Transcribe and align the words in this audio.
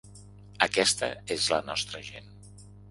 Aquesta 0.67 1.11
és 1.39 1.49
la 1.57 1.63
nostra 1.71 2.05
gent. 2.11 2.37